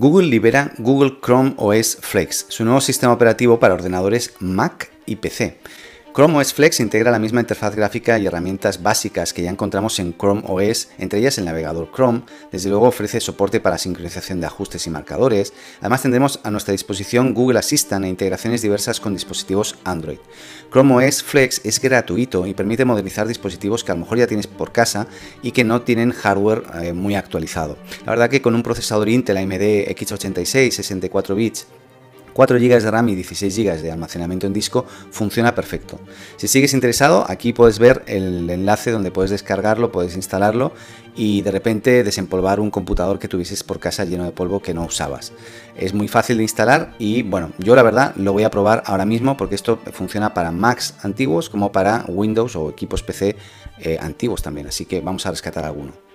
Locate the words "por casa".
24.46-25.06, 43.64-44.04